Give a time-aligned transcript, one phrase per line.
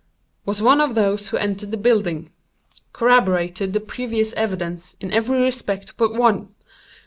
[0.47, 2.31] Was one of those who entered the building.
[2.91, 6.55] Corroborated the previous evidence in every respect but one.